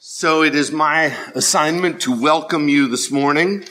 [0.00, 3.64] So it is my assignment to welcome you this morning.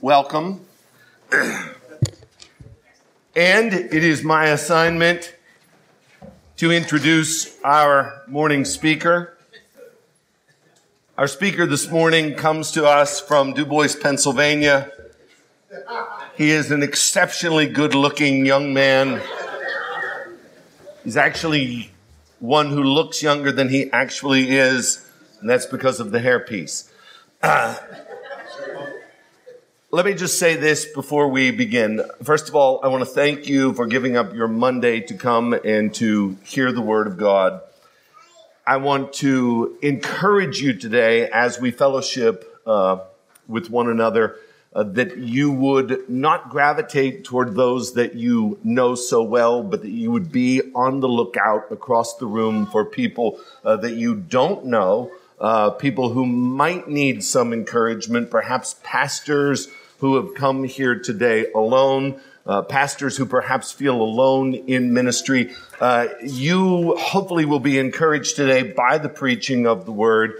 [0.00, 0.64] Welcome.
[3.34, 5.34] And it is my assignment
[6.58, 9.36] to introduce our morning speaker.
[11.18, 14.92] Our speaker this morning comes to us from Du Bois, Pennsylvania.
[16.36, 19.20] He is an exceptionally good looking young man.
[21.02, 21.90] He's actually
[22.44, 25.10] one who looks younger than he actually is,
[25.40, 26.90] and that's because of the hairpiece.
[27.42, 27.74] Uh,
[29.90, 32.02] let me just say this before we begin.
[32.22, 35.54] First of all, I want to thank you for giving up your Monday to come
[35.54, 37.62] and to hear the Word of God.
[38.66, 42.98] I want to encourage you today as we fellowship uh,
[43.48, 44.36] with one another
[44.74, 49.90] uh, that you would not gravitate toward those that you know so well, but that
[49.90, 54.64] you would be on the lookout across the room for people uh, that you don't
[54.64, 55.10] know,
[55.40, 62.20] uh, people who might need some encouragement, perhaps pastors who have come here today alone.
[62.46, 68.62] Uh, pastors who perhaps feel alone in ministry, uh, you hopefully will be encouraged today
[68.62, 70.34] by the preaching of the word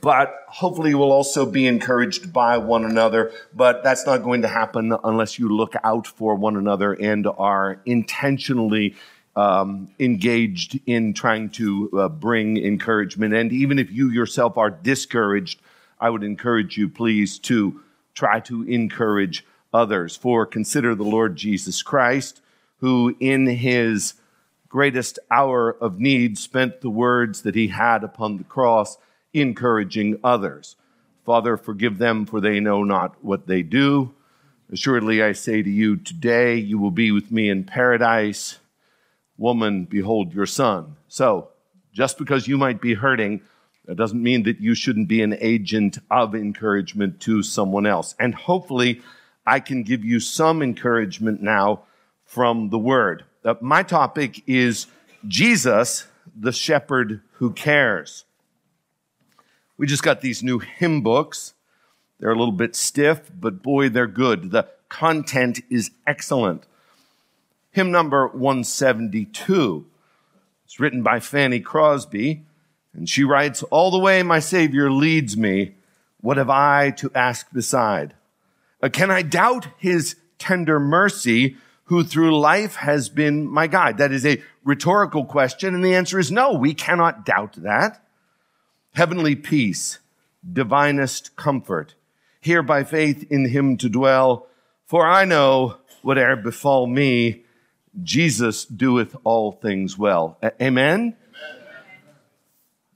[0.00, 3.30] but hopefully you will also be encouraged by one another.
[3.54, 7.82] But that's not going to happen unless you look out for one another and are
[7.84, 8.94] intentionally
[9.34, 13.34] um, engaged in trying to uh, bring encouragement.
[13.34, 15.60] And even if you yourself are discouraged,
[16.00, 17.82] I would encourage you, please, to
[18.14, 20.16] try to encourage others.
[20.16, 22.40] For consider the Lord Jesus Christ,
[22.78, 24.14] who in his
[24.70, 28.96] greatest hour of need spent the words that he had upon the cross
[29.40, 30.76] encouraging others.
[31.24, 34.14] Father, forgive them, for they know not what they do.
[34.72, 38.58] Assuredly, I say to you, today you will be with me in paradise.
[39.38, 40.96] Woman, behold your son.
[41.08, 41.48] So,
[41.92, 43.40] just because you might be hurting,
[43.86, 48.14] that doesn't mean that you shouldn't be an agent of encouragement to someone else.
[48.18, 49.02] And hopefully,
[49.46, 51.82] I can give you some encouragement now
[52.24, 53.24] from the word.
[53.44, 54.86] Uh, my topic is
[55.28, 58.24] Jesus, the shepherd who cares.
[59.78, 61.54] We just got these new hymn books.
[62.18, 64.50] They're a little bit stiff, but boy, they're good.
[64.50, 66.64] The content is excellent.
[67.72, 69.86] Hymn number 172.
[70.64, 72.44] It's written by Fanny Crosby,
[72.94, 75.74] and she writes, All the way my Savior leads me,
[76.22, 78.14] what have I to ask beside?
[78.82, 83.98] Uh, can I doubt his tender mercy who through life has been my guide?
[83.98, 88.05] That is a rhetorical question, and the answer is no, we cannot doubt that
[88.96, 89.98] heavenly peace,
[90.50, 91.94] divinest comfort,
[92.40, 94.46] here by faith in him to dwell.
[94.86, 97.42] For I know whate'er befall me,
[98.02, 100.38] Jesus doeth all things well.
[100.42, 101.00] A- Amen?
[101.00, 101.14] Amen?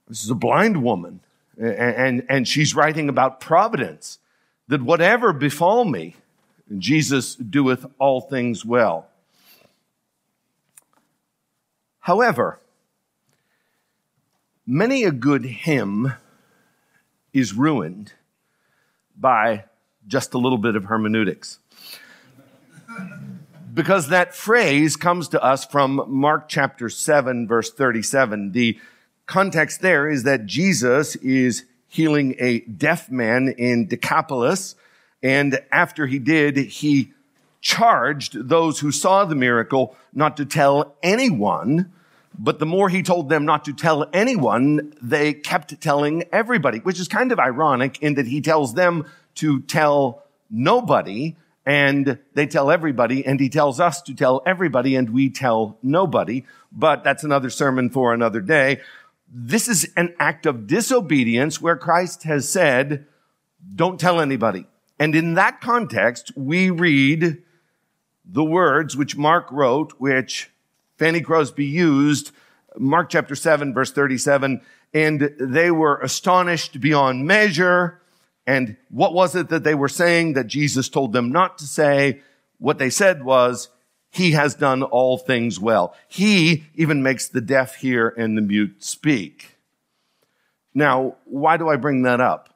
[0.09, 1.21] This is a blind woman,
[1.59, 4.21] and, and, and she's writing about providence,
[4.69, 6.17] that whatever befall me,
[6.79, 9.07] Jesus doeth all things well.
[12.01, 12.59] However,
[14.73, 16.13] Many a good hymn
[17.33, 18.13] is ruined
[19.19, 19.65] by
[20.07, 21.59] just a little bit of hermeneutics.
[23.75, 28.53] Because that phrase comes to us from Mark chapter 7, verse 37.
[28.53, 28.79] The
[29.27, 34.77] context there is that Jesus is healing a deaf man in Decapolis.
[35.21, 37.13] And after he did, he
[37.61, 41.91] charged those who saw the miracle not to tell anyone
[42.43, 46.99] but the more he told them not to tell anyone, they kept telling everybody, which
[46.99, 51.37] is kind of ironic in that he tells them to tell nobody
[51.67, 56.43] and they tell everybody and he tells us to tell everybody and we tell nobody.
[56.73, 58.81] But that's another sermon for another day.
[59.31, 63.05] This is an act of disobedience where Christ has said,
[63.75, 64.65] don't tell anybody.
[64.99, 67.43] And in that context, we read
[68.25, 70.51] the words which Mark wrote, which
[71.01, 72.31] Fanny Crosby used
[72.79, 74.61] Mark chapter 7, verse 37,
[74.93, 78.03] and they were astonished beyond measure.
[78.47, 82.21] And what was it that they were saying that Jesus told them not to say?
[82.59, 83.71] What they said was,
[84.11, 85.95] He has done all things well.
[86.07, 89.57] He even makes the deaf hear and the mute speak.
[90.75, 92.55] Now, why do I bring that up?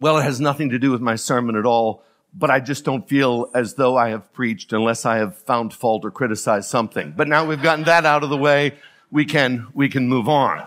[0.00, 3.08] Well, it has nothing to do with my sermon at all but I just don't
[3.08, 7.12] feel as though I have preached unless I have found fault or criticized something.
[7.16, 8.74] But now we've gotten that out of the way,
[9.10, 10.58] we can, we can move on.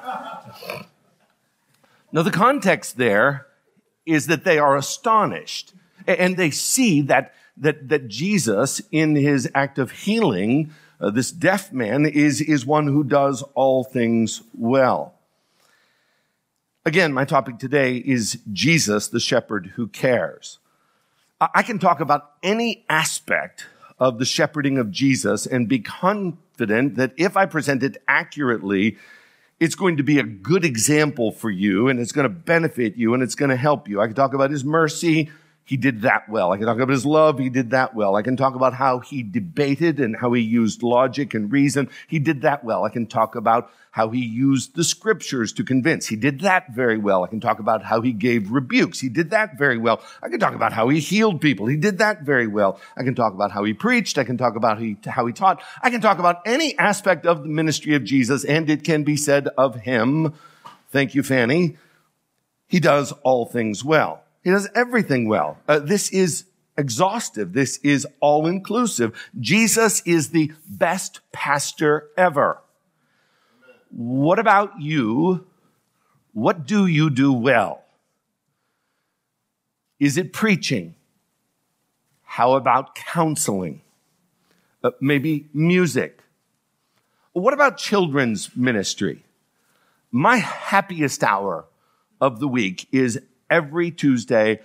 [2.12, 3.48] Now, the context there
[4.06, 5.74] is that they are astonished
[6.06, 11.72] and they see that, that, that Jesus, in his act of healing, uh, this deaf
[11.72, 15.16] man is, is one who does all things well.
[16.86, 20.60] Again, my topic today is Jesus, the shepherd who cares.
[21.54, 23.68] I can talk about any aspect
[24.00, 28.98] of the shepherding of Jesus and be confident that if I present it accurately,
[29.60, 33.14] it's going to be a good example for you and it's going to benefit you
[33.14, 34.02] and it's going to help you.
[34.02, 35.32] I can talk about his mercy,
[35.66, 36.52] he did that well.
[36.52, 37.40] I can talk about his love.
[37.40, 38.16] He did that well.
[38.16, 41.90] I can talk about how he debated and how he used logic and reason.
[42.08, 42.84] He did that well.
[42.84, 46.08] I can talk about how he used the scriptures to convince.
[46.08, 47.24] He did that very well.
[47.24, 49.00] I can talk about how he gave rebukes.
[49.00, 50.02] He did that very well.
[50.22, 51.68] I can talk about how he healed people.
[51.68, 52.80] He did that very well.
[52.98, 54.18] I can talk about how he preached.
[54.18, 55.62] I can talk about how he taught.
[55.82, 59.16] I can talk about any aspect of the ministry of Jesus and it can be
[59.16, 60.34] said of him.
[60.90, 61.78] Thank you, Fanny.
[62.68, 64.23] He does all things well.
[64.44, 65.58] He does everything well.
[65.68, 66.46] Uh, this is
[66.78, 67.54] exhaustive.
[67.54, 69.14] This is all inclusive.
[69.40, 72.60] Jesus is the best pastor ever.
[73.90, 75.46] What about you?
[76.34, 77.84] What do you do well?
[80.00, 80.96] Is it preaching?
[82.24, 83.82] How about counseling?
[84.84, 86.20] Uh, maybe music?
[87.32, 89.24] What about children's ministry?
[90.12, 91.66] My happiest hour
[92.20, 93.20] of the week is
[93.54, 94.60] every Tuesday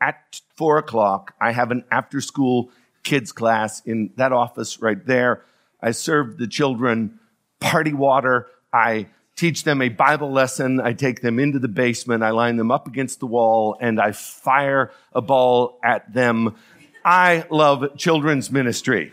[0.00, 1.34] at four o'clock.
[1.38, 2.70] I have an after school
[3.02, 5.44] kids class in that office right there.
[5.82, 7.20] I serve the children
[7.60, 8.46] party water.
[8.72, 10.80] I teach them a Bible lesson.
[10.80, 12.22] I take them into the basement.
[12.22, 16.56] I line them up against the wall and I fire a ball at them.
[17.04, 19.12] I love children's ministry.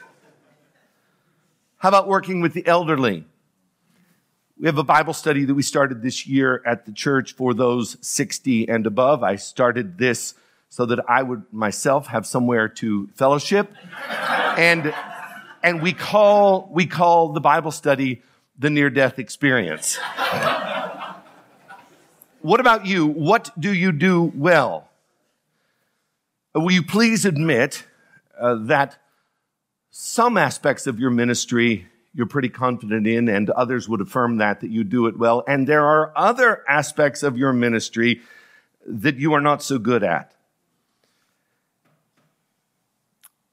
[1.80, 3.26] How about working with the elderly?
[4.60, 7.96] We have a Bible study that we started this year at the church for those
[8.02, 9.22] 60 and above.
[9.22, 10.34] I started this
[10.70, 13.72] so that I would myself have somewhere to fellowship.
[14.58, 14.96] and,
[15.62, 18.24] and we call, we call the Bible study
[18.58, 20.00] the near death experience.
[22.42, 23.06] what about you?
[23.06, 24.90] What do you do well?
[26.56, 27.86] Will you please admit
[28.40, 28.98] uh, that
[29.92, 31.86] some aspects of your ministry
[32.18, 35.44] you're pretty confident in, and others would affirm that, that you do it well.
[35.48, 38.22] And there are other aspects of your ministry
[38.88, 40.34] that you are not so good at.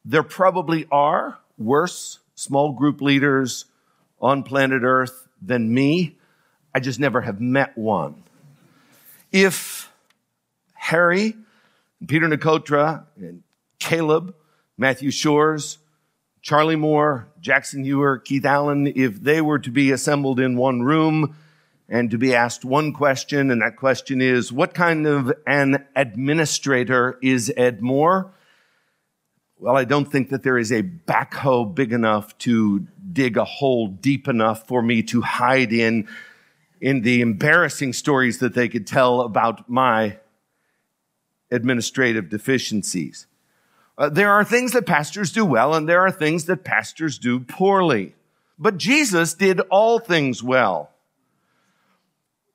[0.03, 3.67] There probably are worse small group leaders
[4.19, 6.17] on planet Earth than me.
[6.75, 8.23] I just never have met one.
[9.31, 9.93] If
[10.73, 11.37] Harry,
[12.09, 13.43] Peter Nicotra, and
[13.79, 14.35] Caleb,
[14.79, 15.77] Matthew Shores,
[16.45, 21.35] Charlie Moore, Jackson Ewer, Keith Allen, if they were to be assembled in one room
[21.89, 27.19] and to be asked one question, and that question is, what kind of an administrator
[27.23, 28.31] is Ed Moore?
[29.57, 33.89] Well, I don't think that there is a backhoe big enough to dig a hole
[33.89, 36.07] deep enough for me to hide in,
[36.79, 40.19] in the embarrassing stories that they could tell about my
[41.51, 43.29] administrative deficiencies.
[43.97, 47.39] Uh, there are things that pastors do well and there are things that pastors do
[47.41, 48.15] poorly.
[48.59, 50.91] But Jesus did all things well.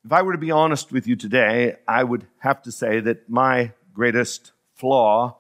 [0.06, 3.30] If I were to be honest with you today, I would have to say that
[3.30, 5.38] my greatest flaw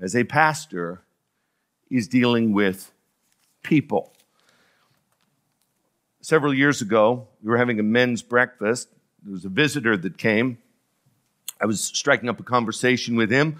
[0.00, 1.02] as a pastor
[1.90, 2.90] is dealing with
[3.62, 4.12] people.
[6.20, 8.88] Several years ago, we were having a men's breakfast.
[9.22, 10.58] There was a visitor that came.
[11.60, 13.58] I was striking up a conversation with him.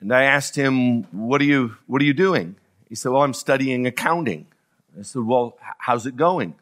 [0.00, 2.56] And I asked him, what are you, what are you doing?
[2.88, 4.46] He said, well, I'm studying accounting.
[4.98, 6.54] I said, well, how's it going?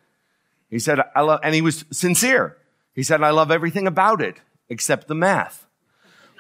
[0.71, 2.57] He said, I love, and he was sincere.
[2.95, 4.37] He said, I love everything about it
[4.69, 5.67] except the math.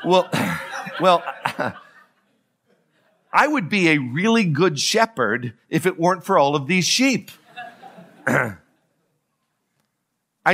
[0.05, 0.29] Well,
[1.01, 1.23] well,
[3.33, 7.33] I would be a really good shepherd if it weren't for all of these sheep.
[8.27, 8.57] I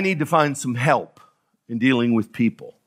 [0.00, 1.20] need to find some help
[1.68, 2.79] in dealing with people.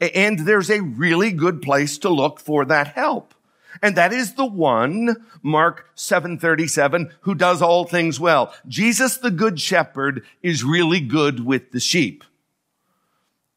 [0.00, 3.34] And there's a really good place to look for that help.
[3.82, 8.54] And that is the one, Mark 737, who does all things well.
[8.66, 12.24] Jesus, the good shepherd, is really good with the sheep.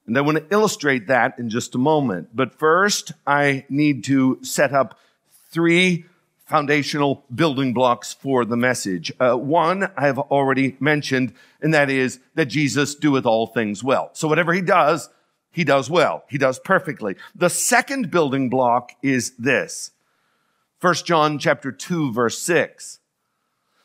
[0.05, 2.29] And I want to illustrate that in just a moment.
[2.33, 4.97] But first, I need to set up
[5.51, 6.05] three
[6.47, 9.11] foundational building blocks for the message.
[9.19, 14.09] Uh, one I have already mentioned, and that is that Jesus doeth all things well.
[14.13, 15.09] So whatever he does,
[15.51, 16.23] he does well.
[16.29, 17.15] He does perfectly.
[17.35, 19.91] The second building block is this.
[20.81, 22.99] 1 John chapter 2 verse 6.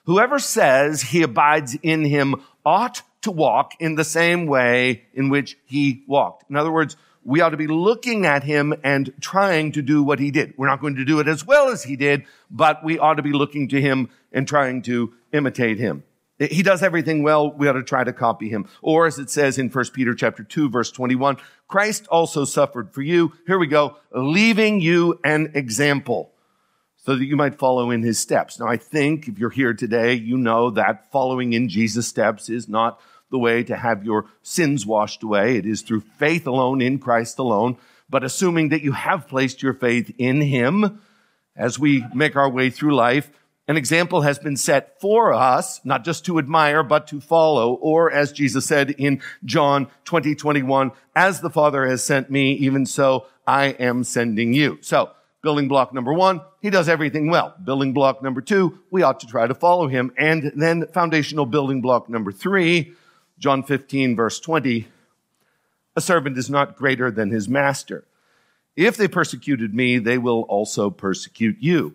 [0.04, 5.56] Whoever says he abides in him ought to walk in the same way in which
[5.64, 6.48] he walked.
[6.50, 10.18] In other words, we ought to be looking at him and trying to do what
[10.18, 10.52] he did.
[10.58, 13.22] We're not going to do it as well as he did, but we ought to
[13.22, 16.04] be looking to him and trying to imitate him.
[16.50, 17.52] He does everything well.
[17.52, 18.68] We ought to try to copy him.
[18.82, 21.36] Or as it says in 1 Peter chapter 2 verse 21,
[21.68, 23.32] Christ also suffered for you.
[23.46, 23.96] Here we go.
[24.12, 26.32] Leaving you an example
[26.96, 28.58] so that you might follow in his steps.
[28.58, 32.66] Now, I think if you're here today, you know that following in Jesus' steps is
[32.66, 32.98] not
[33.30, 35.56] the way to have your sins washed away.
[35.56, 37.76] It is through faith alone, in Christ alone.
[38.08, 41.00] But assuming that you have placed your faith in him
[41.56, 43.30] as we make our way through life,
[43.66, 47.74] an example has been set for us, not just to admire, but to follow.
[47.74, 52.84] Or as Jesus said in John 20, 21, as the Father has sent me, even
[52.84, 54.78] so I am sending you.
[54.82, 55.10] So,
[55.42, 57.54] building block number one, he does everything well.
[57.62, 60.12] Building block number two, we ought to try to follow him.
[60.18, 62.92] And then foundational building block number three,
[63.38, 64.88] John 15 verse 20,
[65.96, 68.04] a servant is not greater than his master.
[68.76, 71.94] If they persecuted me, they will also persecute you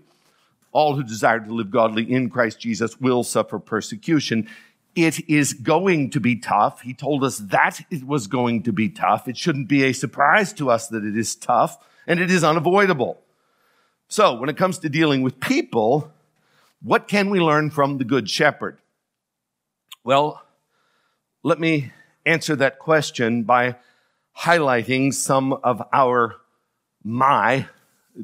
[0.71, 4.47] all who desire to live godly in Christ Jesus will suffer persecution.
[4.95, 6.81] It is going to be tough.
[6.81, 9.27] He told us that it was going to be tough.
[9.27, 13.19] It shouldn't be a surprise to us that it is tough and it is unavoidable.
[14.07, 16.11] So when it comes to dealing with people,
[16.81, 18.79] what can we learn from the good shepherd?
[20.03, 20.41] Well,
[21.43, 21.91] let me
[22.25, 23.75] answer that question by
[24.37, 26.35] highlighting some of our
[27.03, 27.67] my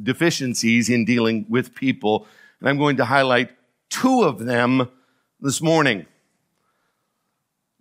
[0.03, 2.27] deficiencies in dealing with people.
[2.59, 3.51] And I'm going to highlight
[3.89, 4.89] two of them
[5.39, 6.05] this morning.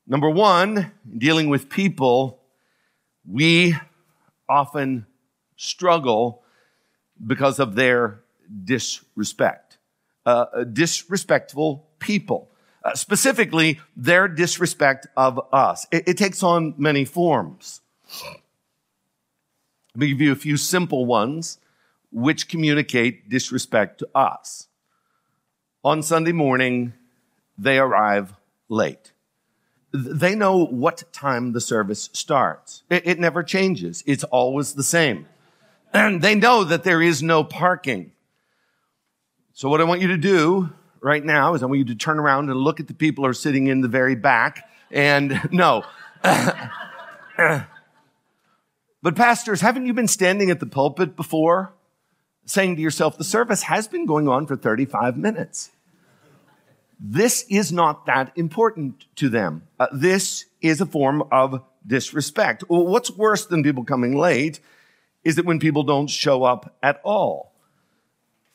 [0.06, 2.40] Number one, dealing with people,
[3.26, 3.74] we
[4.48, 5.06] often
[5.56, 6.42] struggle
[7.26, 8.20] because of their
[8.64, 9.78] disrespect.
[10.26, 12.50] Uh, disrespectful people.
[12.84, 15.86] Uh, specifically, their disrespect of us.
[15.90, 17.80] It, it takes on many forms.
[19.94, 21.58] Let me give you a few simple ones
[22.14, 24.68] which communicate disrespect to us.
[25.82, 26.94] On Sunday morning,
[27.58, 28.32] they arrive
[28.68, 29.12] late.
[29.92, 32.84] They know what time the service starts.
[32.88, 34.02] It, it, never changes.
[34.06, 35.26] It's always the same.
[35.92, 38.10] And they know that there is no parking.
[39.52, 42.18] So what I want you to do right now is I want you to turn
[42.18, 45.84] around and look at the people who are sitting in the very back and no.
[46.22, 47.66] but
[49.14, 51.72] pastors, haven't you been standing at the pulpit before?
[52.46, 55.70] Saying to yourself, the service has been going on for 35 minutes.
[57.00, 59.66] This is not that important to them.
[59.78, 62.64] Uh, this is a form of disrespect.
[62.68, 64.60] Well, what's worse than people coming late
[65.22, 67.52] is that when people don't show up at all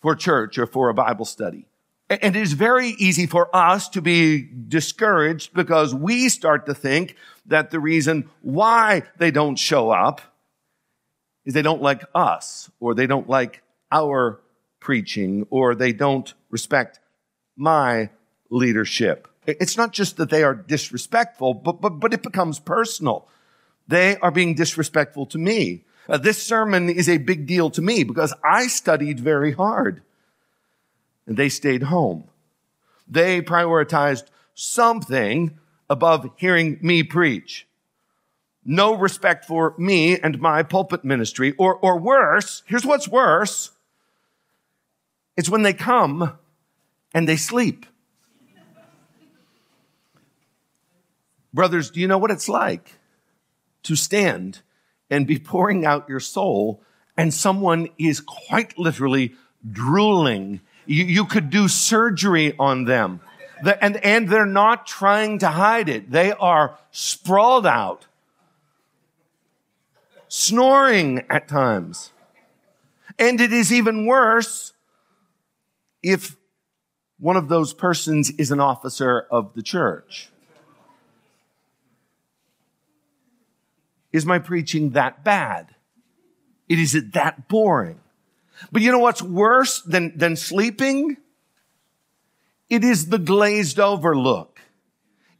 [0.01, 1.65] for church or for a Bible study.
[2.09, 7.15] And it is very easy for us to be discouraged because we start to think
[7.45, 10.21] that the reason why they don't show up
[11.45, 14.41] is they don't like us or they don't like our
[14.79, 16.99] preaching or they don't respect
[17.55, 18.09] my
[18.49, 19.27] leadership.
[19.45, 23.27] It's not just that they are disrespectful, but, but, but it becomes personal.
[23.87, 25.85] They are being disrespectful to me.
[26.07, 30.01] Uh, this sermon is a big deal to me because I studied very hard
[31.27, 32.25] and they stayed home.
[33.07, 35.57] They prioritized something
[35.89, 37.67] above hearing me preach.
[38.65, 42.63] No respect for me and my pulpit ministry or, or worse.
[42.65, 43.71] Here's what's worse.
[45.39, 46.37] It's when they come
[47.13, 47.85] and they sleep.
[51.53, 52.99] Brothers, do you know what it's like
[53.83, 54.59] to stand
[55.09, 56.83] and be pouring out your soul
[57.15, 59.33] and someone is quite literally
[59.71, 60.59] drooling?
[60.85, 63.21] You, you could do surgery on them.
[63.63, 66.11] The, and, and they're not trying to hide it.
[66.11, 68.07] They are sprawled out,
[70.27, 72.11] snoring at times.
[73.17, 74.73] And it is even worse
[76.01, 76.35] if
[77.19, 80.29] one of those persons is an officer of the church?
[84.11, 85.75] Is my preaching that bad?
[86.67, 87.99] It is it that boring?
[88.71, 91.17] But you know what's worse than, than sleeping?
[92.69, 94.59] It is the glazed over look.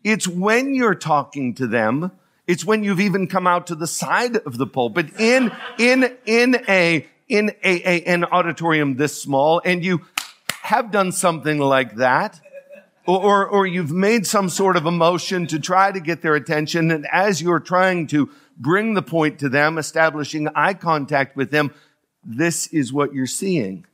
[0.03, 2.11] It's when you're talking to them.
[2.47, 6.63] It's when you've even come out to the side of the pulpit in, in, in
[6.67, 10.01] a, in a, a an auditorium this small and you
[10.69, 12.39] have done something like that,
[13.07, 17.07] or, or, you've made some sort of emotion to try to get their attention, and
[17.11, 21.73] as you're trying to bring the point to them, establishing eye contact with them,
[22.23, 23.87] this is what you're seeing.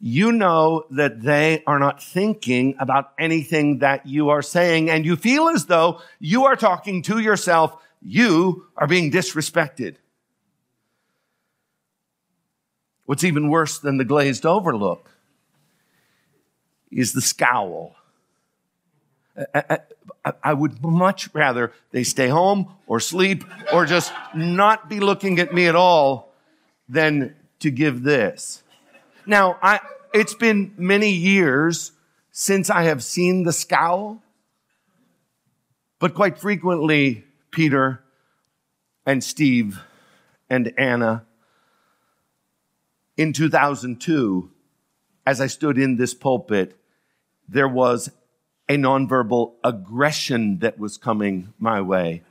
[0.00, 5.16] You know that they are not thinking about anything that you are saying, and you
[5.16, 7.76] feel as though you are talking to yourself.
[8.00, 9.96] You are being disrespected.
[13.04, 15.11] What's even worse than the glazed overlook
[16.92, 17.96] is the scowl.
[20.44, 25.54] I, would much rather they stay home or sleep or just not be looking at
[25.54, 26.34] me at all
[26.88, 28.62] than to give this.
[29.24, 29.80] Now, I,
[30.12, 31.92] it's been many years
[32.30, 34.22] since I have seen the scowl,
[35.98, 38.02] but quite frequently, Peter
[39.06, 39.80] and Steve
[40.50, 41.24] and Anna,
[43.16, 44.50] in 2002,
[45.24, 46.76] as I stood in this pulpit,
[47.48, 48.10] there was
[48.68, 52.22] a nonverbal aggression that was coming my way.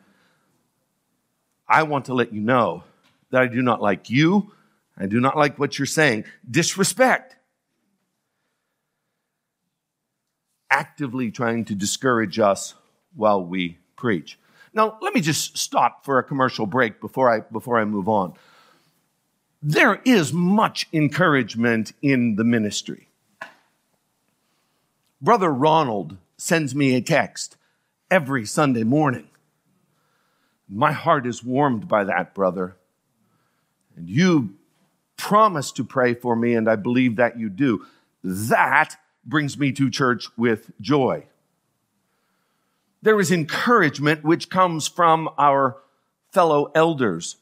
[1.68, 2.84] I want to let you know
[3.30, 4.52] that I do not like you.
[4.98, 6.26] I do not like what you're saying.
[6.50, 7.36] Disrespect.
[10.70, 12.74] Actively trying to discourage us
[13.16, 14.38] while we preach.
[14.74, 18.34] Now, let me just stop for a commercial break before I, before I move on.
[19.62, 23.11] There is much encouragement in the ministry.
[25.22, 27.56] Brother Ronald sends me a text
[28.10, 29.28] every Sunday morning.
[30.68, 32.76] My heart is warmed by that, brother.
[33.96, 34.56] And you
[35.18, 37.86] promise to pray for me, and I believe that you do.
[38.24, 41.28] That brings me to church with joy.
[43.04, 45.78] There is encouragement which comes from our
[46.32, 47.36] fellow elders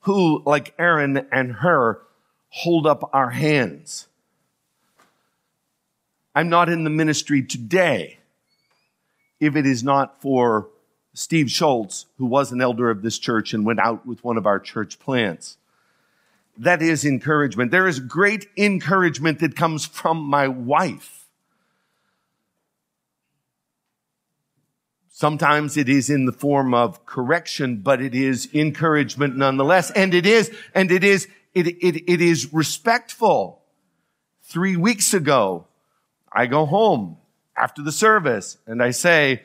[0.00, 2.00] who, like Aaron and Hur,
[2.48, 4.06] hold up our hands.
[6.34, 8.18] I'm not in the ministry today
[9.40, 10.68] if it is not for
[11.14, 14.46] Steve Schultz, who was an elder of this church and went out with one of
[14.46, 15.58] our church plants.
[16.56, 17.70] That is encouragement.
[17.70, 21.22] There is great encouragement that comes from my wife
[25.22, 29.92] Sometimes it is in the form of correction, but it is encouragement nonetheless.
[29.92, 33.62] And it is, and it is, it, it, it is respectful.
[34.42, 35.68] Three weeks ago,
[36.34, 37.18] I go home
[37.56, 39.42] after the service and I say,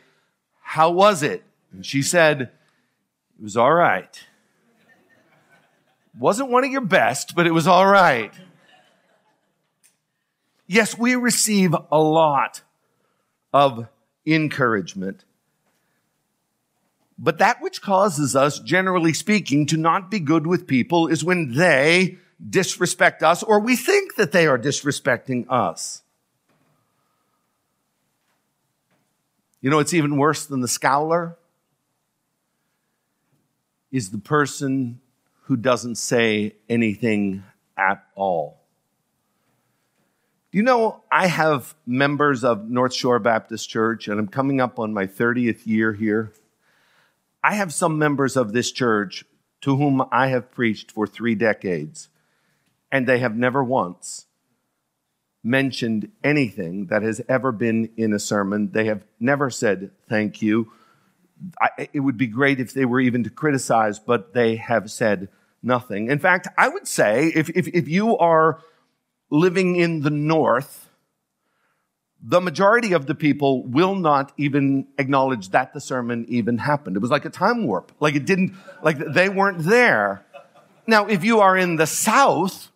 [0.61, 1.43] how was it?
[1.71, 4.23] And she said, it was all right.
[6.17, 8.33] Wasn't one of your best, but it was all right.
[10.65, 12.61] Yes, we receive a lot
[13.53, 13.87] of
[14.25, 15.23] encouragement.
[17.19, 21.53] But that which causes us, generally speaking, to not be good with people is when
[21.53, 22.17] they
[22.49, 26.03] disrespect us or we think that they are disrespecting us.
[29.67, 31.35] You know, it's even worse than the scowler
[33.91, 35.01] is the person
[35.41, 37.43] who doesn't say anything
[37.77, 38.61] at all.
[40.53, 44.93] You know, I have members of North Shore Baptist Church, and I'm coming up on
[44.93, 46.31] my 30th year here.
[47.43, 49.25] I have some members of this church
[49.63, 52.07] to whom I have preached for three decades,
[52.89, 54.26] and they have never once
[55.47, 58.71] mentioned anything that has ever been in a sermon.
[58.71, 60.71] They have never said thank you.
[61.61, 65.29] I, it would be great if they were even to criticize, but they have said
[65.63, 66.09] nothing.
[66.09, 68.59] In fact, I would say if, if, if you are
[69.29, 70.89] living in the north,
[72.21, 76.95] the majority of the people will not even acknowledge that the sermon even happened.
[76.95, 77.91] It was like a time warp.
[77.99, 80.25] Like it didn't, like they weren't there.
[80.87, 82.71] Now, if you are in the South,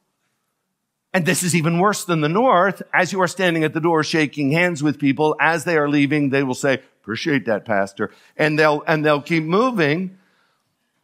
[1.14, 4.04] and this is even worse than the North, as you are standing at the door
[4.04, 8.12] shaking hands with people, as they are leaving, they will say, appreciate that, Pastor.
[8.38, 10.18] And they'll, and they'll keep moving.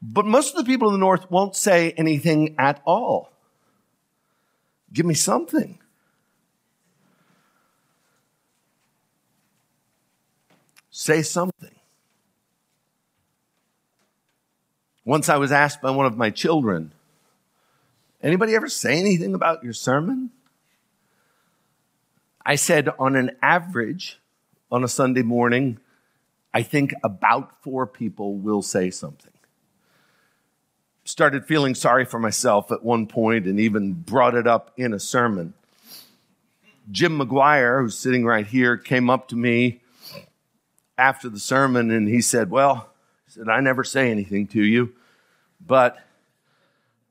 [0.01, 3.33] But most of the people in the North won't say anything at all.
[4.93, 5.79] Give me something.
[10.89, 11.75] Say something.
[15.03, 16.93] Once I was asked by one of my children,
[18.21, 20.31] anybody ever say anything about your sermon?
[22.45, 24.19] I said, on an average,
[24.71, 25.79] on a Sunday morning,
[26.53, 29.33] I think about four people will say something.
[31.03, 34.99] Started feeling sorry for myself at one point and even brought it up in a
[34.99, 35.53] sermon.
[36.89, 39.81] Jim McGuire, who's sitting right here, came up to me
[40.97, 42.89] after the sermon and he said, Well,
[43.25, 44.93] he said, I never say anything to you,
[45.65, 45.97] but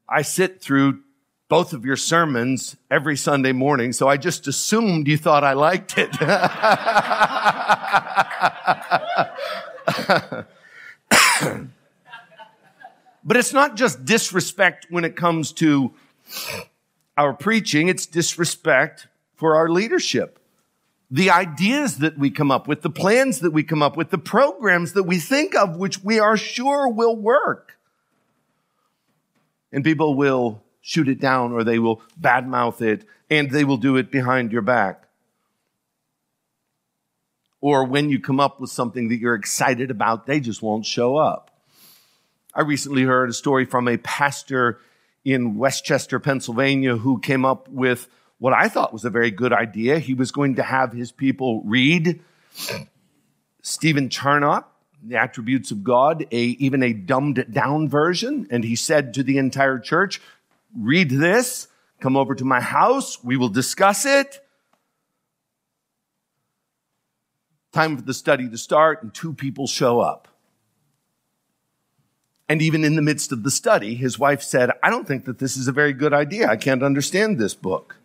[0.08, 1.00] I sit through
[1.48, 5.96] both of your sermons every Sunday morning, so I just assumed you thought I liked
[5.96, 6.10] it.
[13.24, 15.92] but it's not just disrespect when it comes to
[17.16, 20.40] our preaching, it's disrespect for our leadership
[21.10, 24.18] the ideas that we come up with, the plans that we come up with, the
[24.18, 27.75] programs that we think of, which we are sure will work.
[29.72, 33.96] And people will shoot it down or they will badmouth it and they will do
[33.96, 35.06] it behind your back.
[37.60, 41.16] or when you come up with something that you're excited about, they just won't show
[41.16, 41.50] up.
[42.54, 44.78] I recently heard a story from a pastor
[45.24, 49.52] in West Chester, Pennsylvania, who came up with what I thought was a very good
[49.52, 49.98] idea.
[49.98, 52.20] He was going to have his people read
[53.62, 54.70] Stephen Charnock,
[55.06, 58.48] The Attributes of God, a, even a dumbed down version.
[58.50, 60.20] And he said to the entire church,
[60.76, 61.68] read this,
[62.00, 64.40] come over to my house, we will discuss it.
[67.72, 70.28] Time for the study to start, and two people show up.
[72.48, 75.38] And even in the midst of the study, his wife said, I don't think that
[75.38, 76.48] this is a very good idea.
[76.48, 77.96] I can't understand this book.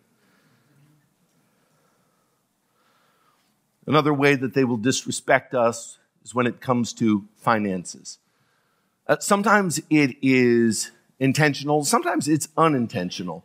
[3.86, 8.18] Another way that they will disrespect us is when it comes to finances.
[9.06, 13.44] Uh, sometimes it is intentional, sometimes it's unintentional.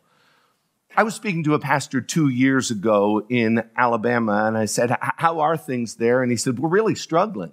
[0.96, 5.38] I was speaking to a pastor two years ago in Alabama, and I said, How
[5.40, 6.22] are things there?
[6.22, 7.52] And he said, We're really struggling.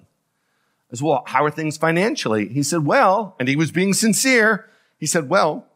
[0.92, 2.48] I said, Well, how are things financially?
[2.48, 4.68] He said, Well, and he was being sincere.
[4.98, 5.68] He said, Well,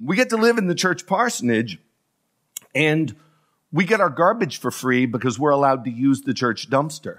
[0.00, 1.78] we get to live in the church parsonage,
[2.74, 3.16] and
[3.72, 7.18] we get our garbage for free because we're allowed to use the church dumpster.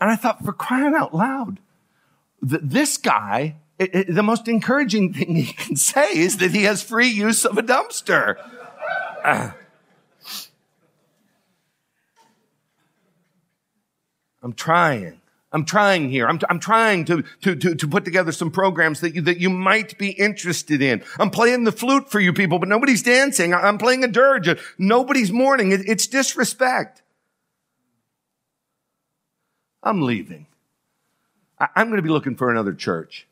[0.00, 1.58] And I thought, for crying out loud,
[2.42, 6.62] that this guy it, it, the most encouraging thing he can say is that he
[6.62, 8.36] has free use of a dumpster.
[9.22, 9.50] Uh,
[14.42, 15.20] I'm trying.
[15.52, 16.26] I'm trying here.
[16.26, 19.48] I'm, I'm trying to, to, to, to, put together some programs that you, that you
[19.48, 21.02] might be interested in.
[21.18, 23.54] I'm playing the flute for you people, but nobody's dancing.
[23.54, 24.48] I'm playing a dirge.
[24.78, 25.72] Nobody's mourning.
[25.72, 27.02] It, it's disrespect.
[29.86, 30.46] I'm leaving.
[31.58, 33.26] I, I'm going to be looking for another church.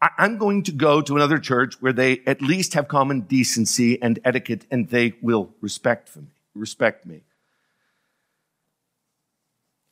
[0.00, 4.18] I'm going to go to another church where they at least have common decency and
[4.24, 7.20] etiquette and they will respect me, respect me.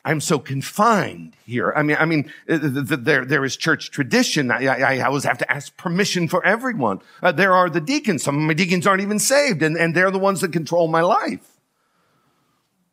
[0.03, 1.71] I'm so confined here.
[1.75, 4.49] I mean, I mean, uh, there, there is church tradition.
[4.49, 7.01] I, I, I always have to ask permission for everyone.
[7.21, 8.23] Uh, there are the deacons.
[8.23, 11.01] Some of my deacons aren't even saved and, and they're the ones that control my
[11.01, 11.59] life.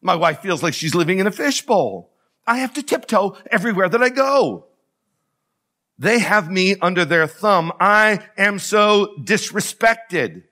[0.03, 2.11] My wife feels like she's living in a fishbowl.
[2.47, 4.67] I have to tiptoe everywhere that I go.
[5.99, 7.73] They have me under their thumb.
[7.81, 10.43] I am so disrespected.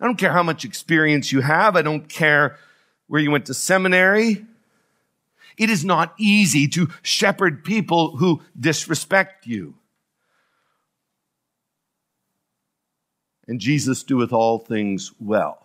[0.00, 1.76] I don't care how much experience you have.
[1.76, 2.58] I don't care
[3.06, 4.44] where you went to seminary.
[5.56, 9.74] It is not easy to shepherd people who disrespect you.
[13.46, 15.63] And Jesus doeth all things well.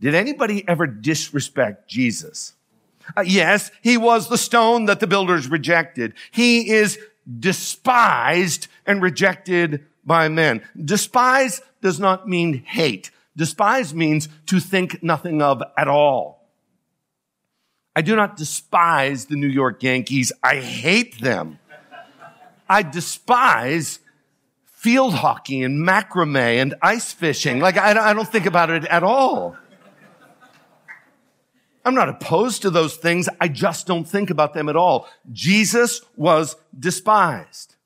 [0.00, 2.54] Did anybody ever disrespect Jesus?
[3.16, 6.14] Uh, yes, he was the stone that the builders rejected.
[6.30, 6.98] He is
[7.38, 10.62] despised and rejected by men.
[10.82, 13.10] Despise does not mean hate.
[13.36, 16.48] Despise means to think nothing of at all.
[17.94, 20.32] I do not despise the New York Yankees.
[20.42, 21.58] I hate them.
[22.68, 23.98] I despise
[24.64, 27.60] field hockey and macrame and ice fishing.
[27.60, 29.56] Like, I, don't think about it at all.
[31.84, 33.28] I'm not opposed to those things.
[33.40, 35.08] I just don't think about them at all.
[35.32, 37.76] Jesus was despised.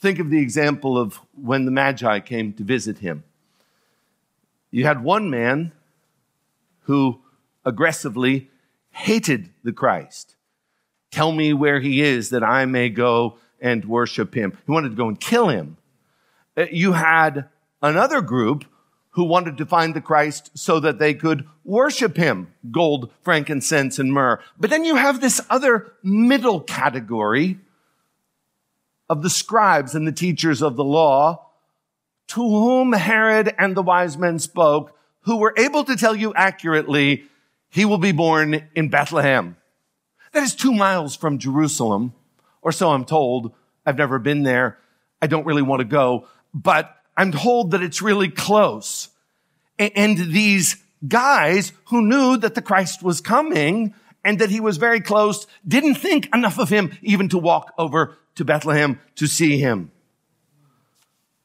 [0.00, 3.22] Think of the example of when the Magi came to visit him.
[4.70, 5.72] You had one man
[6.82, 7.20] who
[7.64, 8.50] aggressively
[8.90, 10.36] hated the Christ.
[11.10, 14.56] Tell me where he is that I may go and worship him.
[14.64, 15.76] He wanted to go and kill him.
[16.56, 17.48] Uh, you had
[17.82, 18.64] another group
[19.10, 24.12] who wanted to find the Christ so that they could worship him, gold, frankincense, and
[24.12, 24.40] myrrh.
[24.58, 27.58] But then you have this other middle category
[29.08, 31.46] of the scribes and the teachers of the law
[32.28, 37.24] to whom Herod and the wise men spoke, who were able to tell you accurately,
[37.68, 39.56] he will be born in Bethlehem.
[40.32, 42.14] That is two miles from Jerusalem,
[42.62, 43.52] or so I'm told.
[43.84, 44.78] I've never been there.
[45.20, 49.10] I don't really want to go, but I'm told that it's really close.
[49.78, 53.92] And these guys who knew that the Christ was coming
[54.24, 58.16] and that he was very close didn't think enough of him even to walk over
[58.36, 59.90] to Bethlehem to see him.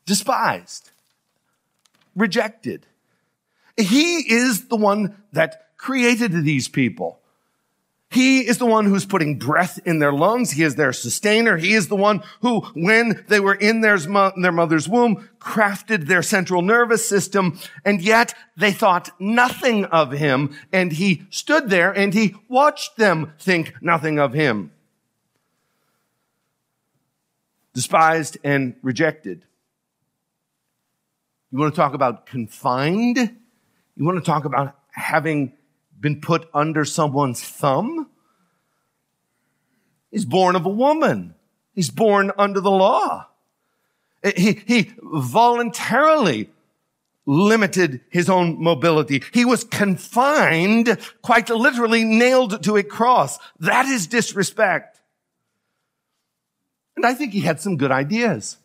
[0.06, 0.92] Despised.
[2.16, 2.86] Rejected.
[3.76, 7.20] He is the one that created these people.
[8.12, 10.52] He is the one who's putting breath in their lungs.
[10.52, 11.58] He is their sustainer.
[11.58, 16.62] He is the one who, when they were in their, mother's womb, crafted their central
[16.62, 17.60] nervous system.
[17.84, 20.56] And yet they thought nothing of him.
[20.72, 24.72] And he stood there and he watched them think nothing of him.
[27.74, 29.44] Despised and rejected.
[31.52, 33.18] You want to talk about confined?
[33.18, 35.54] You want to talk about having
[36.00, 38.10] been put under someone's thumb?
[40.12, 41.36] He's born of a woman.
[41.74, 43.28] He's born under the law.
[44.36, 46.50] He, he voluntarily
[47.26, 49.24] limited his own mobility.
[49.34, 53.40] He was confined, quite literally nailed to a cross.
[53.60, 55.02] That is disrespect.
[56.96, 58.58] And I think he had some good ideas.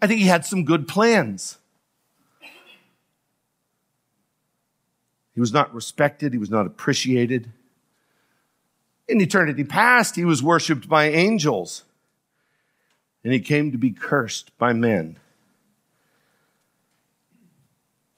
[0.00, 1.58] I think he had some good plans.
[5.34, 6.32] He was not respected.
[6.32, 7.50] He was not appreciated.
[9.08, 11.84] In eternity past, he was worshiped by angels.
[13.24, 15.18] And he came to be cursed by men.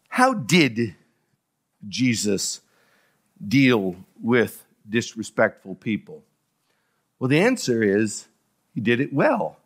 [0.09, 0.95] How did
[1.89, 2.61] Jesus
[3.47, 6.23] deal with disrespectful people?
[7.19, 8.27] Well, the answer is
[8.75, 9.57] he did it well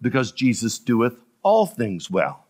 [0.00, 2.44] because Jesus doeth all things well.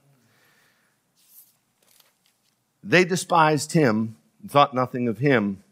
[2.85, 5.62] They despised him thought nothing of him.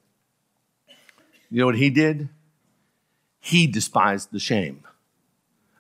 [1.51, 2.29] You know what he did?
[3.39, 4.83] He despised the shame.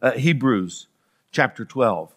[0.00, 0.86] Uh, Hebrews
[1.32, 2.14] chapter 12.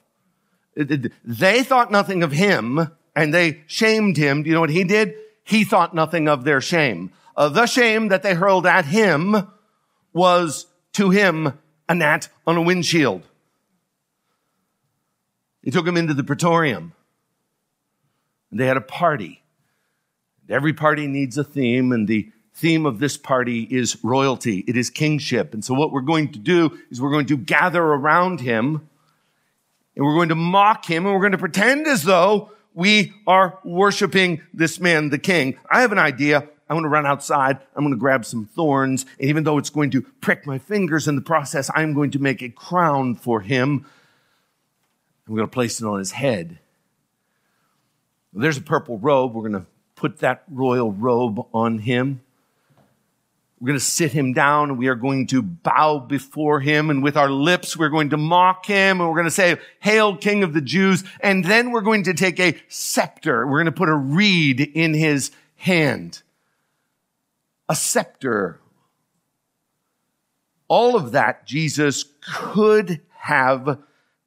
[0.75, 4.43] They thought nothing of him and they shamed him.
[4.43, 5.15] Do you know what he did?
[5.43, 7.12] He thought nothing of their shame.
[7.36, 9.47] Uh, the shame that they hurled at him
[10.13, 11.53] was to him
[11.88, 13.23] a gnat on a windshield.
[15.63, 16.93] He took him into the praetorium.
[18.51, 19.43] They had a party.
[20.50, 24.66] Every party needs a theme, and the theme of this party is royalty.
[24.68, 25.54] It is kingship.
[25.54, 28.90] And so what we're going to do is we're going to gather around him
[29.96, 33.60] and we're going to mock him and we're going to pretend as though we are
[33.64, 35.58] worshiping this man, the king.
[35.72, 36.40] I have an idea.
[36.40, 37.60] I'm going to run outside.
[37.76, 39.06] I'm going to grab some thorns.
[39.20, 42.20] And even though it's going to prick my fingers in the process, I'm going to
[42.20, 43.86] make a crown for him.
[45.28, 46.60] I'm going to place it on his head.
[48.34, 49.34] There's a purple robe.
[49.34, 49.66] We're going to
[50.00, 52.22] put that royal robe on him.
[53.60, 57.04] We're going to sit him down and we are going to bow before him and
[57.04, 60.44] with our lips we're going to mock him and we're going to say, Hail King
[60.44, 61.04] of the Jews.
[61.20, 63.46] And then we're going to take a scepter.
[63.46, 66.24] We're going to put a reed in his hand.
[67.68, 68.62] A scepter.
[70.70, 73.80] All of that Jesus could have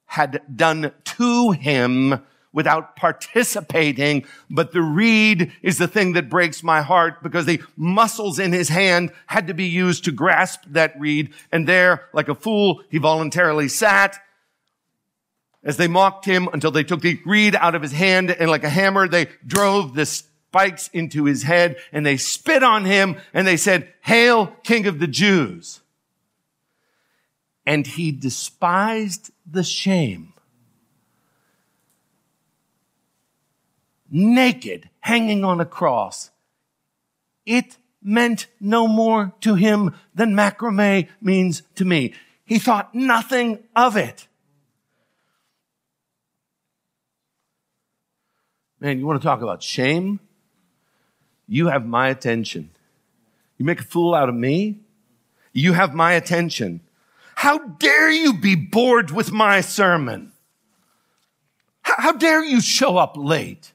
[0.05, 2.21] had done to him
[2.53, 4.25] without participating.
[4.51, 8.69] But the reed is the thing that breaks my heart because the muscles in his
[8.69, 11.33] hand had to be used to grasp that reed.
[11.51, 14.19] And there, like a fool, he voluntarily sat
[15.65, 18.65] as they mocked him until they took the reed out of his hand and like
[18.65, 23.47] a hammer, they drove the spikes into his head and they spit on him and
[23.47, 25.81] they said, Hail, King of the Jews.
[27.65, 30.32] And he despised the shame
[34.13, 36.31] naked, hanging on a cross.
[37.45, 42.15] It meant no more to him than macrame means to me.
[42.45, 44.29] He thought nothing of it.
[48.79, 50.21] Man, you want to talk about shame?
[51.49, 52.71] You have my attention.
[53.57, 54.81] You make a fool out of me?
[55.53, 56.81] You have my attention.
[57.37, 60.33] How dare you be bored with my sermon?
[61.83, 63.73] How, dare you show up late?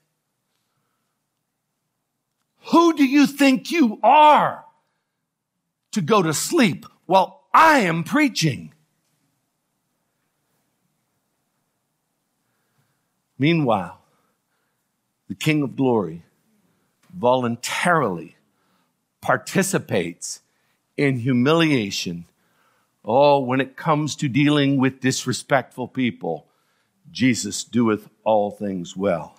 [2.71, 4.65] Who do you think you are
[5.91, 8.73] to go to sleep while I am preaching?
[13.39, 14.01] Meanwhile,
[15.29, 16.23] the King of Glory
[17.13, 18.35] voluntarily
[19.21, 20.41] participates
[20.97, 22.25] in humiliation.
[23.05, 26.47] Oh, when it comes to dealing with disrespectful people,
[27.11, 29.36] Jesus doeth all things well.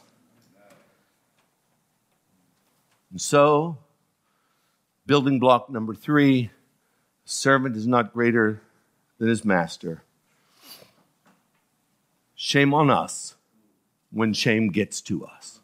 [3.10, 3.78] And so,
[5.06, 6.50] building block number three
[7.24, 8.62] servant is not greater
[9.18, 10.02] than his master.
[12.34, 13.34] Shame on us
[14.10, 15.60] when shame gets to us.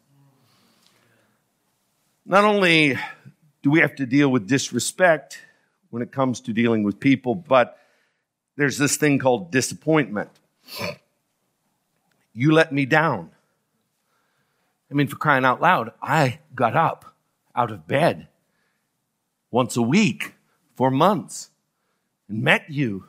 [2.25, 2.97] Not only
[3.61, 5.39] do we have to deal with disrespect
[5.89, 7.77] when it comes to dealing with people, but
[8.57, 10.29] there's this thing called disappointment.
[12.33, 13.31] You let me down.
[14.89, 17.14] I mean, for crying out loud, I got up
[17.55, 18.27] out of bed
[19.51, 20.35] once a week
[20.75, 21.49] for months
[22.27, 23.05] and met you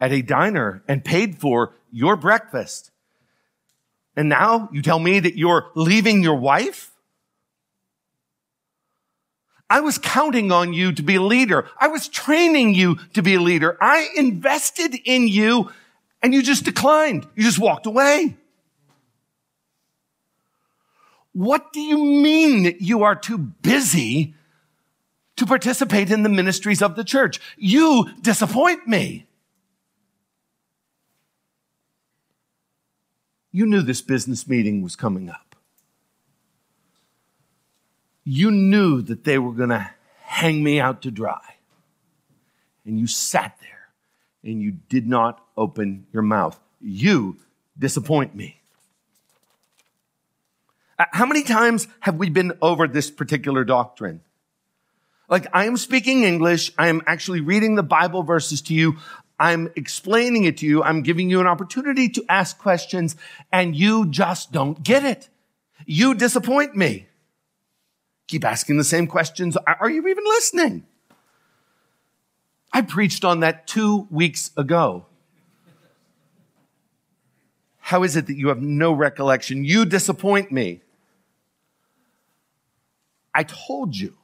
[0.00, 2.90] at a diner and paid for your breakfast.
[4.16, 6.90] And now you tell me that you're leaving your wife?
[9.70, 11.68] I was counting on you to be a leader.
[11.78, 13.78] I was training you to be a leader.
[13.80, 15.70] I invested in you
[16.22, 17.26] and you just declined.
[17.34, 18.36] You just walked away.
[21.32, 24.34] What do you mean you are too busy
[25.36, 27.40] to participate in the ministries of the church?
[27.56, 29.26] You disappoint me.
[33.50, 35.56] You knew this business meeting was coming up.
[38.24, 39.90] You knew that they were going to
[40.22, 41.56] hang me out to dry.
[42.86, 43.88] And you sat there
[44.42, 46.58] and you did not open your mouth.
[46.80, 47.36] You
[47.78, 48.61] disappoint me.
[51.02, 54.20] Uh, how many times have we been over this particular doctrine?
[55.28, 56.70] Like, I am speaking English.
[56.78, 58.98] I am actually reading the Bible verses to you.
[59.36, 60.80] I'm explaining it to you.
[60.80, 63.16] I'm giving you an opportunity to ask questions
[63.50, 65.28] and you just don't get it.
[65.86, 67.08] You disappoint me.
[68.28, 69.56] Keep asking the same questions.
[69.56, 70.86] Are you even listening?
[72.72, 75.06] I preached on that two weeks ago.
[77.80, 79.64] How is it that you have no recollection?
[79.64, 80.80] You disappoint me.
[83.34, 84.16] I told you.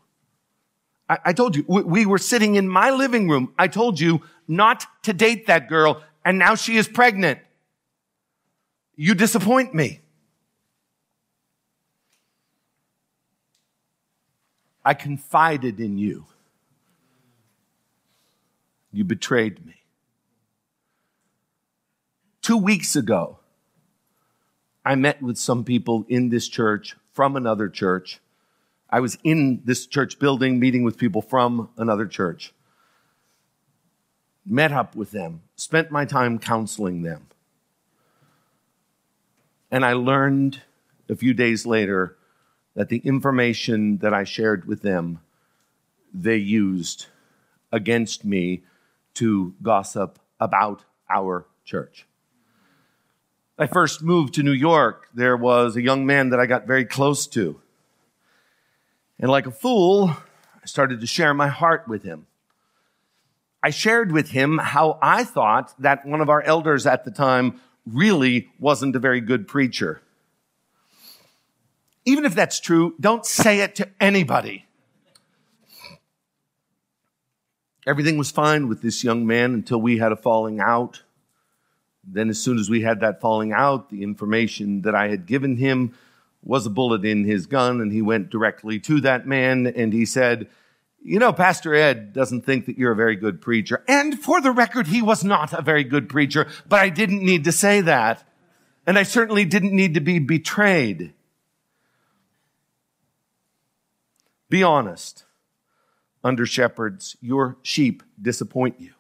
[1.09, 1.65] I, I told you.
[1.67, 3.53] We, we were sitting in my living room.
[3.59, 7.41] I told you not to date that girl, and now she is pregnant.
[8.97, 10.01] You disappoint me.
[14.85, 16.25] I confided in you.
[18.91, 19.75] You betrayed me.
[22.41, 23.39] Two weeks ago,
[24.85, 28.21] I met with some people in this church from another church.
[28.91, 32.55] I was in this church building meeting with people from another church.
[34.47, 37.27] Met up with them, spent my time counseling them.
[39.71, 40.63] And I learned
[41.09, 42.17] a few days later
[42.75, 45.21] that the information that I shared with them,
[46.15, 47.07] they used
[47.71, 48.63] against me
[49.15, 52.07] to gossip about our church.
[53.59, 56.85] I first moved to New York, there was a young man that I got very
[56.85, 57.61] close to.
[59.21, 62.27] And like a fool, I started to share my heart with him.
[63.63, 67.61] I shared with him how I thought that one of our elders at the time
[67.85, 70.01] really wasn't a very good preacher.
[72.05, 74.65] Even if that's true, don't say it to anybody.
[77.87, 81.03] Everything was fine with this young man until we had a falling out.
[82.05, 85.57] Then, as soon as we had that falling out, the information that I had given
[85.57, 85.95] him
[86.43, 90.07] was a bullet in his gun, and he went directly to that man and he
[90.07, 90.49] said,
[91.03, 93.85] You know, Pastor Ed doesn't think that you're a very good preacher.
[93.89, 97.45] And for the record, he was not a very good preacher, but I didn't need
[97.45, 98.25] to say that.
[98.87, 101.13] And I certainly didn't need to be betrayed.
[104.49, 105.25] Be honest.
[106.25, 108.93] Under shepherds, your sheep disappoint you.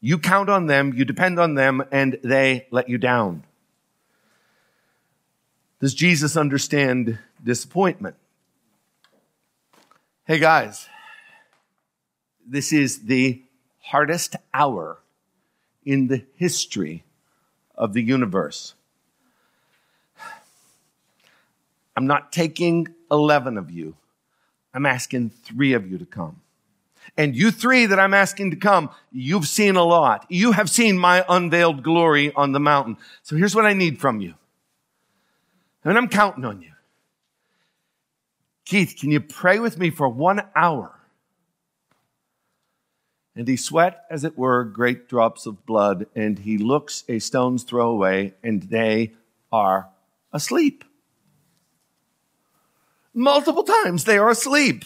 [0.00, 3.44] You count on them, you depend on them, and they let you down.
[5.80, 8.16] Does Jesus understand disappointment?
[10.24, 10.88] Hey guys,
[12.46, 13.42] this is the
[13.78, 14.98] hardest hour
[15.84, 17.04] in the history
[17.76, 18.74] of the universe.
[21.96, 23.94] I'm not taking 11 of you.
[24.74, 26.40] I'm asking three of you to come.
[27.16, 30.26] And you three that I'm asking to come, you've seen a lot.
[30.28, 32.96] You have seen my unveiled glory on the mountain.
[33.22, 34.34] So here's what I need from you.
[35.84, 36.72] And I'm counting on you.
[38.64, 40.94] Keith, can you pray with me for one hour?
[43.34, 47.62] And he sweat, as it were, great drops of blood, and he looks a stone's
[47.62, 49.12] throw away, and they
[49.52, 49.88] are
[50.32, 50.84] asleep.
[53.14, 54.84] Multiple times they are asleep.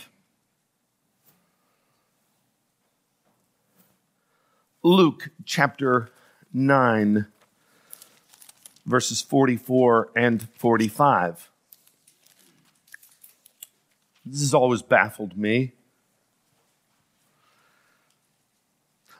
[4.82, 6.10] Luke chapter
[6.52, 7.26] 9,
[8.84, 11.50] verses 44 and 45.
[14.24, 15.72] This has always baffled me.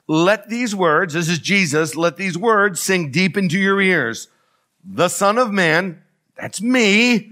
[0.07, 4.27] Let these words, this is Jesus, let these words sink deep into your ears.
[4.83, 6.01] The Son of Man,
[6.35, 7.31] that's me,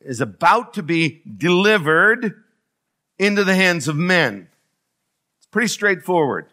[0.00, 2.42] is about to be delivered
[3.18, 4.48] into the hands of men.
[5.38, 6.46] It's pretty straightforward.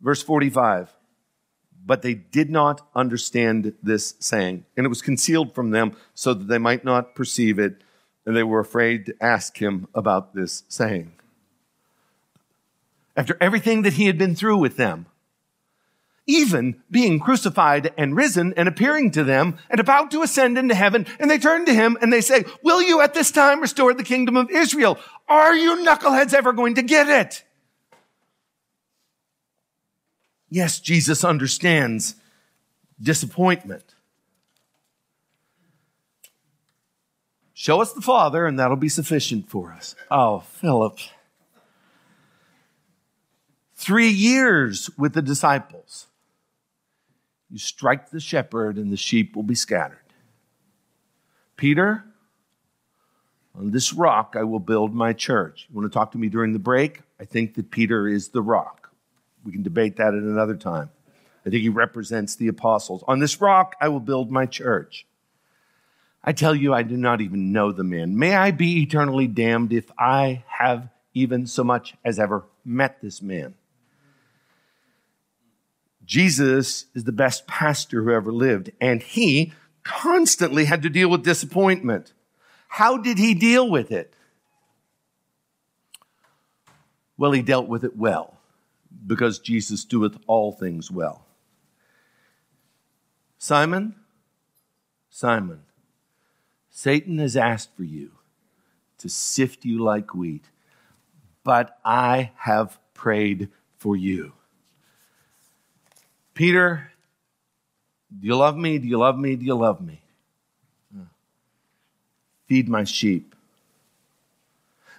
[0.00, 0.95] Verse 45.
[1.86, 6.48] But they did not understand this saying, and it was concealed from them so that
[6.48, 7.76] they might not perceive it,
[8.26, 11.12] and they were afraid to ask him about this saying.
[13.16, 15.06] After everything that he had been through with them,
[16.26, 21.06] even being crucified and risen and appearing to them and about to ascend into heaven.
[21.20, 24.02] And they turn to him and they say, will you at this time restore the
[24.02, 24.98] kingdom of Israel?
[25.28, 27.44] Are you knuckleheads ever going to get it?
[30.48, 32.14] Yes, Jesus understands
[33.00, 33.94] disappointment.
[37.52, 39.96] Show us the Father, and that'll be sufficient for us.
[40.10, 40.98] Oh, Philip.
[43.74, 46.06] Three years with the disciples.
[47.50, 49.98] You strike the shepherd, and the sheep will be scattered.
[51.56, 52.04] Peter,
[53.54, 55.66] on this rock I will build my church.
[55.68, 57.00] You want to talk to me during the break?
[57.18, 58.85] I think that Peter is the rock.
[59.46, 60.90] We can debate that at another time.
[61.46, 63.04] I think he represents the apostles.
[63.06, 65.06] On this rock I will build my church.
[66.24, 68.18] I tell you, I do not even know the man.
[68.18, 73.22] May I be eternally damned if I have even so much as ever met this
[73.22, 73.54] man.
[76.04, 79.52] Jesus is the best pastor who ever lived, and he
[79.84, 82.12] constantly had to deal with disappointment.
[82.68, 84.12] How did he deal with it?
[87.16, 88.35] Well, he dealt with it well,
[89.06, 91.26] because Jesus doeth all things well.
[93.38, 93.94] Simon,
[95.08, 95.60] Simon,
[96.68, 98.12] Satan has asked for you
[98.98, 100.46] to sift you like wheat,
[101.44, 104.32] but I have prayed for you.
[106.34, 106.90] Peter,
[108.18, 108.78] do you love me?
[108.78, 109.36] Do you love me?
[109.36, 110.02] Do you love me?
[112.46, 113.35] Feed my sheep.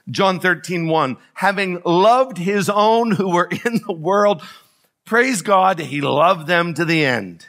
[0.10, 4.42] John 13, 1, having loved his own who were in the world,
[5.06, 7.48] praise God, he loved them to the end.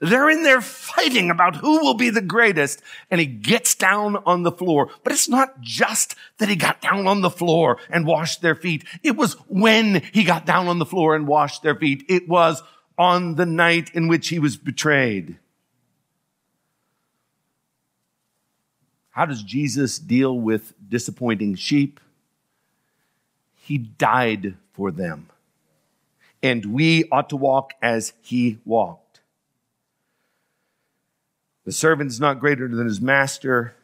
[0.00, 2.82] They're in there fighting about who will be the greatest.
[3.10, 4.90] And he gets down on the floor.
[5.02, 8.84] But it's not just that he got down on the floor and washed their feet.
[9.02, 12.04] It was when he got down on the floor and washed their feet.
[12.08, 12.62] It was
[12.98, 15.38] on the night in which he was betrayed.
[19.14, 22.00] How does Jesus deal with disappointing sheep?
[23.54, 25.28] He died for them.
[26.42, 29.20] And we ought to walk as he walked.
[31.64, 33.76] The servant is not greater than his master.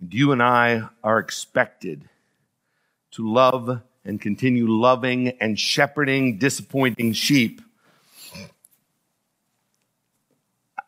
[0.00, 2.08] And you and I are expected
[3.10, 7.60] to love and continue loving and shepherding disappointing sheep.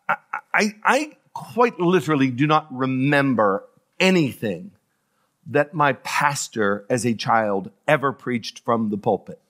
[0.08, 3.64] I, I, quite literally do not remember
[3.98, 4.72] anything
[5.46, 9.40] that my pastor as a child ever preached from the pulpit.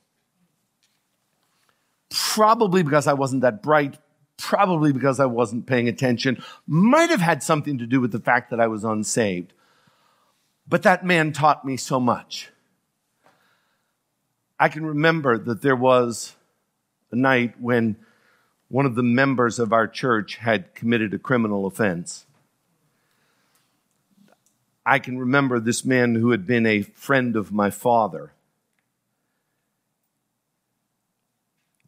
[2.10, 3.98] Probably because I wasn't that bright,
[4.36, 8.50] probably because I wasn't paying attention, might have had something to do with the fact
[8.50, 9.52] that I was unsaved.
[10.66, 12.50] But that man taught me so much.
[14.58, 16.36] I can remember that there was
[17.10, 17.96] a night when
[18.70, 22.24] one of the members of our church had committed a criminal offense.
[24.86, 28.32] I can remember this man who had been a friend of my father.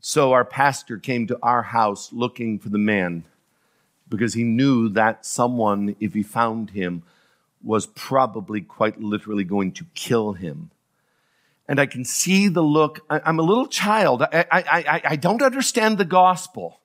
[0.00, 3.22] So our pastor came to our house looking for the man
[4.08, 7.04] because he knew that someone, if he found him,
[7.62, 10.72] was probably quite literally going to kill him
[11.72, 13.00] and I can see the look.
[13.08, 14.20] I, am a little child.
[14.20, 16.80] I, I, I, I don't understand the gospel.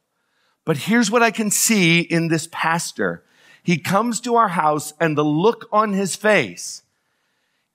[0.64, 3.22] But here's what I can see in this pastor.
[3.62, 6.84] He comes to our house and the look on his face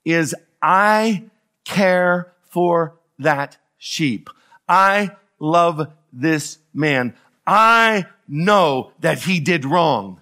[0.06, 1.24] is, I
[1.66, 4.30] care for that sheep.
[4.66, 7.14] I love this man.
[7.46, 10.21] I know that he did wrong.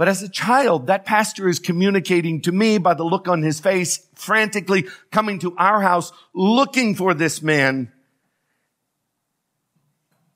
[0.00, 3.60] But as a child, that pastor is communicating to me by the look on his
[3.60, 7.92] face, frantically coming to our house, looking for this man.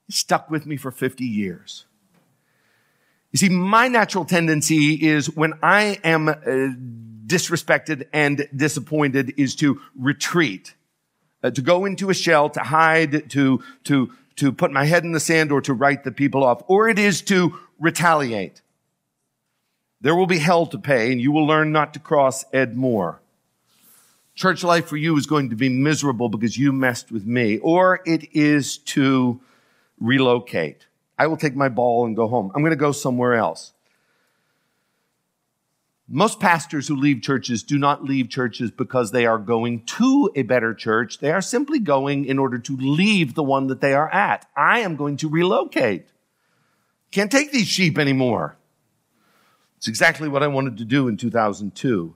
[0.07, 1.87] He stuck with me for 50 years.
[3.33, 6.35] You see, my natural tendency is when I am uh,
[7.27, 10.75] disrespected and disappointed is to retreat,
[11.43, 15.12] uh, to go into a shell, to hide, to, to, to put my head in
[15.12, 18.61] the sand or to write the people off, or it is to retaliate.
[20.05, 23.23] There will be hell to pay, and you will learn not to cross Ed Moore.
[24.35, 28.03] Church life for you is going to be miserable because you messed with me, or
[28.05, 29.41] it is to
[29.99, 30.89] relocate.
[31.19, 32.53] I will take my ball and go home.
[32.55, 33.73] I'm going to go somewhere else.
[36.07, 40.43] Most pastors who leave churches do not leave churches because they are going to a
[40.43, 41.21] better church.
[41.21, 44.45] They are simply going in order to leave the one that they are at.
[44.55, 46.09] I am going to relocate.
[47.11, 48.59] Can't take these sheep anymore.
[49.85, 52.14] It's exactly what I wanted to do in 2002.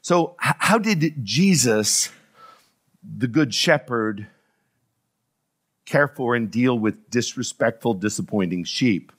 [0.00, 2.08] So, how did Jesus,
[3.04, 4.28] the Good Shepherd,
[5.84, 9.12] care for and deal with disrespectful, disappointing sheep?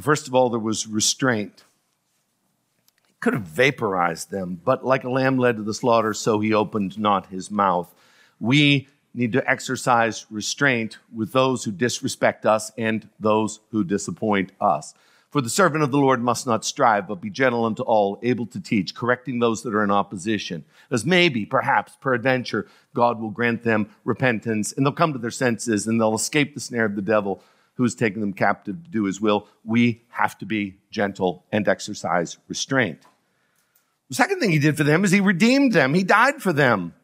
[0.00, 1.64] First of all, there was restraint.
[3.06, 6.54] He could have vaporized them, but like a lamb led to the slaughter, so he
[6.54, 7.94] opened not his mouth.
[8.40, 14.94] We need to exercise restraint with those who disrespect us and those who disappoint us.
[15.36, 18.46] For the servant of the Lord must not strive, but be gentle unto all, able
[18.46, 20.64] to teach, correcting those that are in opposition.
[20.90, 25.86] As maybe, perhaps, peradventure, God will grant them repentance, and they'll come to their senses,
[25.86, 27.42] and they'll escape the snare of the devil
[27.74, 29.46] who has taken them captive to do his will.
[29.62, 33.00] We have to be gentle and exercise restraint.
[34.08, 35.92] The second thing he did for them is he redeemed them.
[35.92, 36.94] He died for them.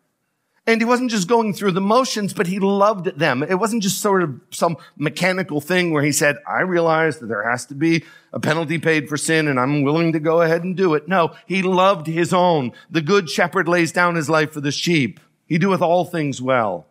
[0.65, 3.43] And he wasn't just going through the motions, but he loved them.
[3.43, 7.51] It wasn't just sort of some mechanical thing where he said, I realize that there
[7.51, 10.77] has to be a penalty paid for sin and I'm willing to go ahead and
[10.77, 11.09] do it.
[11.09, 12.73] No, he loved his own.
[12.91, 15.19] The good shepherd lays down his life for the sheep.
[15.47, 16.87] He doeth all things well.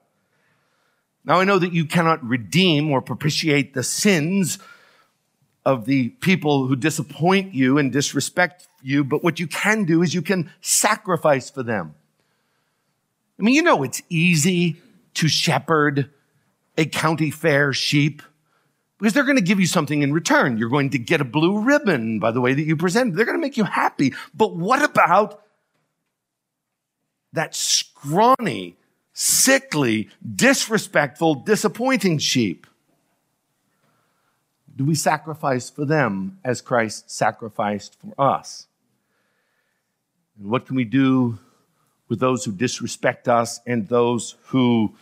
[1.24, 4.60] Now I know that you cannot redeem or propitiate the sins
[5.66, 10.14] of the people who disappoint you and disrespect you, but what you can do is
[10.14, 11.96] you can sacrifice for them.
[13.42, 14.78] I mean, you know, it's easy
[15.16, 16.12] to shepherd
[16.78, 18.22] a county fair sheep
[19.00, 20.60] because they're going to give you something in return.
[20.60, 23.16] You're going to get a blue ribbon by the way that you present.
[23.16, 24.14] They're going to make you happy.
[24.36, 25.42] But what about
[27.34, 28.78] that scrawny,
[29.12, 32.68] sickly, disrespectful, disappointing sheep?
[34.76, 38.68] Do we sacrifice for them as Christ sacrificed for us?
[40.38, 41.40] And what can we do
[42.12, 44.94] with those who disrespect us and those who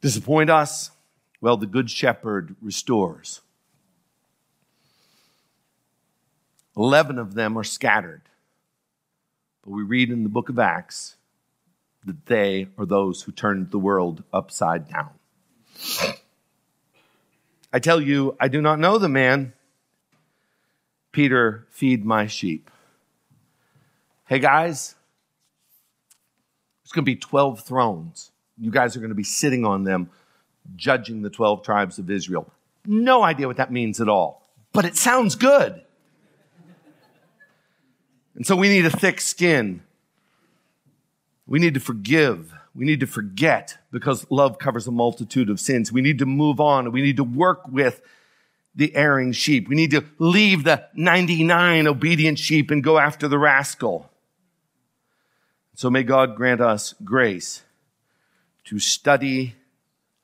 [0.00, 0.92] disappoint us?
[1.40, 3.40] Well, the Good Shepherd restores.
[6.76, 8.22] Eleven of them are scattered.
[9.64, 11.16] But we read in the book of Acts
[12.04, 15.10] that they are those who turned the world upside down.
[17.72, 19.54] I tell you, I do not know the man.
[21.10, 22.70] Peter, feed my sheep.
[24.26, 24.95] Hey guys,
[26.86, 28.30] there's going to be 12 thrones.
[28.56, 30.08] You guys are going to be sitting on them,
[30.76, 32.48] judging the 12 tribes of Israel.
[32.84, 35.82] No idea what that means at all, but it sounds good.
[38.36, 39.82] And so we need a thick skin.
[41.44, 42.54] We need to forgive.
[42.72, 45.90] We need to forget because love covers a multitude of sins.
[45.90, 46.92] We need to move on.
[46.92, 48.00] We need to work with
[48.76, 49.66] the erring sheep.
[49.68, 54.08] We need to leave the 99 obedient sheep and go after the rascal.
[55.76, 57.62] So may God grant us grace
[58.64, 59.56] to study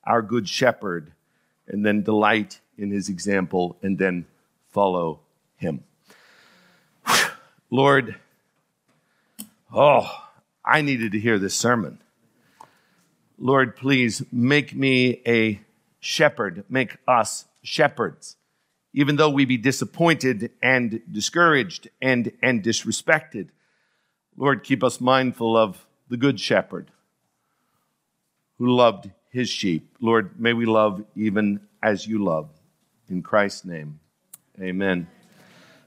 [0.02, 1.12] our good shepherd
[1.68, 4.24] and then delight in his example and then
[4.70, 5.20] follow
[5.56, 5.84] him.
[7.70, 8.16] Lord,
[9.70, 10.24] oh,
[10.64, 11.98] I needed to hear this sermon.
[13.38, 15.60] Lord, please make me a
[16.00, 18.36] shepherd, make us shepherds,
[18.94, 23.50] even though we be disappointed and discouraged and, and disrespected.
[24.36, 26.90] Lord, keep us mindful of the Good Shepherd
[28.58, 29.96] who loved his sheep.
[30.00, 32.48] Lord, may we love even as you love.
[33.08, 33.98] In Christ's name,
[34.60, 35.08] amen.